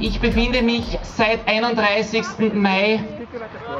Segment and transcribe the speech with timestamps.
[0.00, 2.52] Ich befinde mich seit 31.
[2.54, 3.00] Mai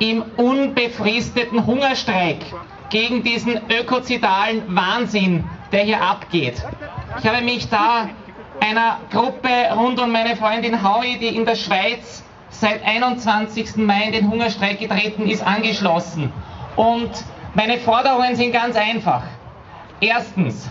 [0.01, 2.39] im unbefristeten Hungerstreik
[2.91, 6.63] gegen diesen ökozidalen Wahnsinn, der hier abgeht.
[7.19, 8.09] Ich habe mich da
[8.61, 13.77] einer Gruppe rund um meine Freundin Howie, die in der Schweiz seit 21.
[13.77, 16.33] Mai in den Hungerstreik getreten ist, angeschlossen.
[16.75, 17.11] Und
[17.55, 19.23] meine Forderungen sind ganz einfach.
[20.01, 20.69] Erstens,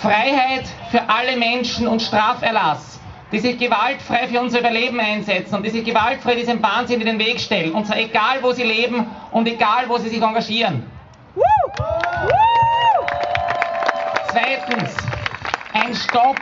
[0.00, 3.00] Freiheit für alle Menschen und Straferlass,
[3.32, 7.18] die sich gewaltfrei für unser Überleben einsetzen und die sich gewaltfrei diesem Wahnsinn in den
[7.18, 7.72] Weg stellen.
[7.72, 10.90] Und zwar egal, wo sie leben und egal, wo sie sich engagieren.
[14.28, 14.96] Zweitens,
[15.72, 16.36] ein Stopp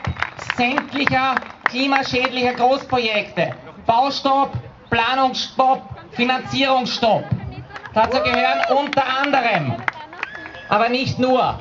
[0.57, 3.55] sämtlicher klimaschädlicher Großprojekte.
[3.87, 4.53] Baustopp,
[4.91, 7.25] Planungsstopp, Finanzierungsstopp.
[7.95, 9.77] Dazu gehören unter anderem,
[10.69, 11.59] aber nicht nur,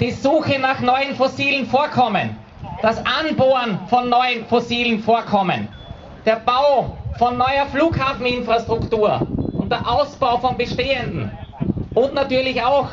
[0.00, 2.36] die Suche nach neuen fossilen Vorkommen,
[2.82, 5.68] das Anbohren von neuen fossilen Vorkommen,
[6.24, 9.26] der Bau von neuer Flughafeninfrastruktur
[9.58, 11.32] und der Ausbau von bestehenden
[11.94, 12.88] und natürlich auch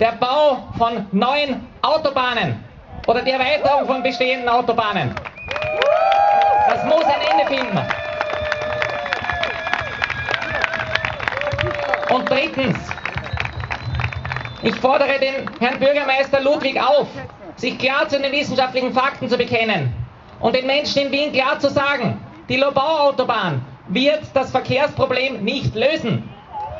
[0.00, 2.64] der Bau von neuen Autobahnen
[3.06, 5.14] oder die Erweiterung von bestehenden Autobahnen.
[6.68, 7.80] Das muss ein Ende finden.
[12.12, 12.78] Und drittens,
[14.62, 17.08] ich fordere den Herrn Bürgermeister Ludwig auf,
[17.56, 19.94] sich klar zu den wissenschaftlichen Fakten zu bekennen
[20.40, 26.28] und den Menschen in Wien klar zu sagen, die Lobau-Autobahn wird das Verkehrsproblem nicht lösen.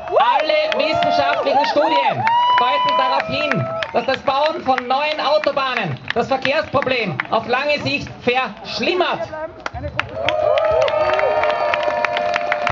[0.09, 2.23] Alle wissenschaftlichen Studien
[2.59, 9.27] deuten darauf hin, dass das Bauen von neuen Autobahnen das Verkehrsproblem auf lange Sicht verschlimmert.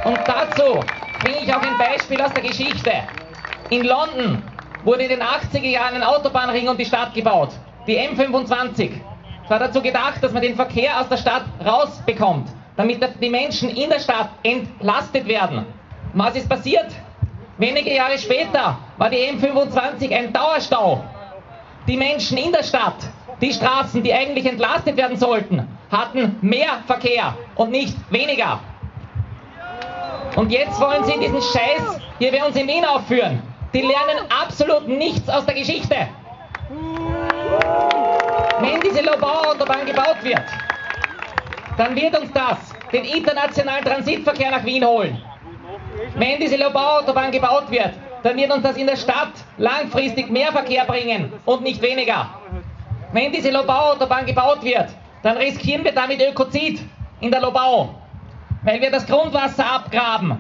[0.04, 0.80] Und dazu
[1.22, 2.92] bringe ich auch ein Beispiel aus der Geschichte.
[3.70, 4.44] In London
[4.84, 7.52] wurde in den 80er Jahren ein Autobahnring um die Stadt gebaut,
[7.88, 8.92] die M25.
[9.44, 13.70] Es war dazu gedacht, dass man den Verkehr aus der Stadt rausbekommt, damit die Menschen
[13.70, 15.66] in der Stadt entlastet werden.
[16.14, 16.88] Was ist passiert?
[17.58, 21.04] Wenige Jahre später war die M25 ein Dauerstau.
[21.88, 22.96] Die Menschen in der Stadt,
[23.42, 28.60] die Straßen, die eigentlich entlastet werden sollten, hatten mehr Verkehr und nicht weniger.
[30.36, 33.42] Und jetzt wollen sie diesen Scheiß hier bei uns in Wien aufführen.
[33.74, 35.96] Die lernen absolut nichts aus der Geschichte.
[38.62, 40.44] Wenn diese Lobau-Autobahn gebaut wird,
[41.78, 42.58] dann wird uns das
[42.92, 45.22] den internationalen Transitverkehr nach Wien holen.
[46.16, 50.86] Wenn diese Lobau-Autobahn gebaut wird, dann wird uns das in der Stadt langfristig mehr Verkehr
[50.86, 52.30] bringen und nicht weniger.
[53.12, 54.90] Wenn diese Lobau-Autobahn gebaut wird,
[55.24, 56.82] dann riskieren wir damit Ökozid
[57.20, 57.96] in der Lobau
[58.64, 60.38] weil wir das Grundwasser abgraben,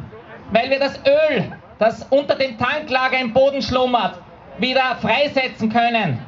[0.51, 4.19] weil wir das Öl, das unter dem Tanklager im Boden schlummert,
[4.57, 6.19] wieder freisetzen können.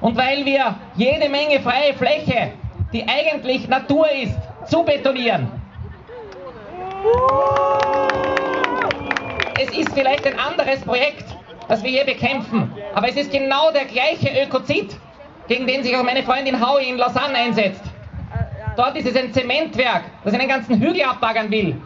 [0.00, 2.52] Und weil wir jede Menge freie Fläche,
[2.92, 5.48] die eigentlich Natur ist, zu betonieren.
[9.62, 11.24] Es ist vielleicht ein anderes Projekt,
[11.68, 14.96] das wir hier bekämpfen, aber es ist genau der gleiche Ökozid,
[15.48, 17.82] gegen den sich auch meine Freundin Howie in Lausanne einsetzt.
[18.76, 21.76] Dort ist es ein Zementwerk, das einen ganzen Hügel abbaggern will.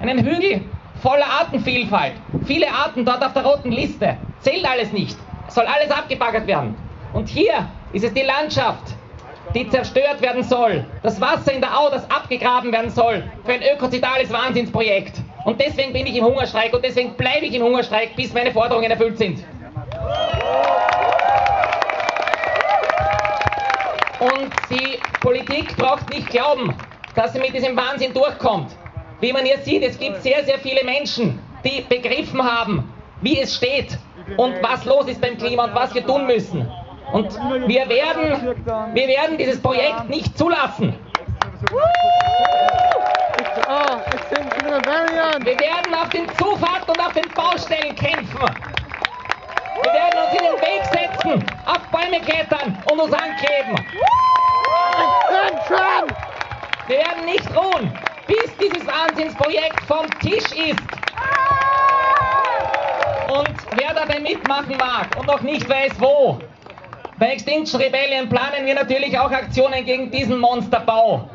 [0.00, 0.60] Einen Hügel
[1.00, 2.14] voller Artenvielfalt.
[2.44, 4.16] Viele Arten dort auf der roten Liste.
[4.40, 5.16] Zählt alles nicht.
[5.48, 6.76] Soll alles abgebaggert werden.
[7.12, 8.94] Und hier ist es die Landschaft,
[9.54, 10.84] die zerstört werden soll.
[11.02, 13.22] Das Wasser in der Au, das abgegraben werden soll.
[13.44, 15.20] Für ein ökozidales Wahnsinnsprojekt.
[15.44, 18.90] Und deswegen bin ich im Hungerstreik und deswegen bleibe ich im Hungerstreik, bis meine Forderungen
[18.90, 19.44] erfüllt sind.
[24.20, 26.74] Und die Politik braucht nicht glauben,
[27.14, 28.70] dass sie mit diesem Wahnsinn durchkommt.
[29.20, 33.56] Wie man hier sieht, es gibt sehr, sehr viele Menschen, die begriffen haben, wie es
[33.56, 33.98] steht
[34.36, 36.68] und was los ist beim Klima und was wir tun müssen.
[37.12, 38.56] Und wir werden,
[38.94, 40.98] wir werden dieses Projekt nicht zulassen.
[45.44, 48.40] Wir werden auf den Zufahrten und auf den Baustellen kämpfen.
[49.82, 53.76] Wir werden uns in den Weg setzen, auf Bäume klettern und uns ankleben.
[56.86, 57.92] Wir werden nicht ruhen,
[58.26, 60.80] bis dieses Wahnsinnsprojekt vom Tisch ist.
[63.28, 66.38] Und wer dabei mitmachen mag und noch nicht weiß wo,
[67.18, 71.28] bei Extinction Rebellion planen wir natürlich auch Aktionen gegen diesen Monsterbau.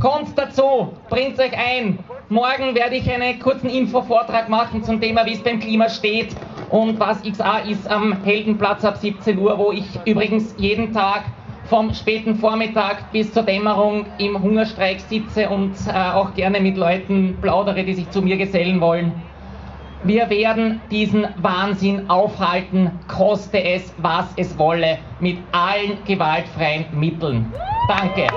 [0.00, 1.98] Kommt dazu, bringt euch ein.
[2.28, 6.34] Morgen werde ich einen kurzen Infovortrag machen zum Thema, wie es beim Klima steht
[6.70, 11.24] und was XA ist am Heldenplatz ab 17 Uhr, wo ich übrigens jeden Tag
[11.64, 17.36] vom späten Vormittag bis zur Dämmerung im Hungerstreik sitze und äh, auch gerne mit Leuten
[17.40, 19.12] plaudere, die sich zu mir gesellen wollen.
[20.06, 27.54] Wir werden diesen Wahnsinn aufhalten, koste es, was es wolle, mit allen gewaltfreien Mitteln.
[27.88, 28.30] Danke.